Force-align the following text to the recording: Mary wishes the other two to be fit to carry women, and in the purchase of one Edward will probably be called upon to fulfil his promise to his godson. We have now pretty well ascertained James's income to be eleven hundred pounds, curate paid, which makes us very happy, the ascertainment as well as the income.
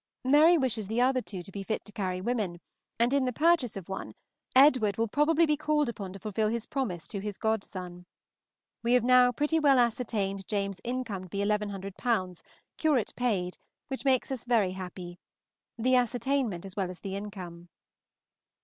Mary 0.25 0.57
wishes 0.57 0.87
the 0.87 0.99
other 0.99 1.21
two 1.21 1.43
to 1.43 1.51
be 1.51 1.61
fit 1.61 1.85
to 1.85 1.91
carry 1.91 2.21
women, 2.21 2.59
and 2.97 3.13
in 3.13 3.23
the 3.25 3.31
purchase 3.31 3.77
of 3.77 3.87
one 3.87 4.15
Edward 4.55 4.97
will 4.97 5.07
probably 5.07 5.45
be 5.45 5.55
called 5.55 5.87
upon 5.87 6.11
to 6.11 6.17
fulfil 6.17 6.47
his 6.49 6.65
promise 6.65 7.07
to 7.07 7.19
his 7.19 7.37
godson. 7.37 8.07
We 8.81 8.93
have 8.93 9.03
now 9.03 9.31
pretty 9.31 9.59
well 9.59 9.77
ascertained 9.77 10.47
James's 10.47 10.81
income 10.83 11.25
to 11.25 11.29
be 11.29 11.43
eleven 11.43 11.69
hundred 11.69 11.97
pounds, 11.97 12.41
curate 12.77 13.13
paid, 13.15 13.57
which 13.89 14.03
makes 14.03 14.31
us 14.31 14.43
very 14.43 14.71
happy, 14.71 15.19
the 15.77 15.93
ascertainment 15.95 16.65
as 16.65 16.75
well 16.75 16.89
as 16.89 17.01
the 17.01 17.15
income. 17.15 17.69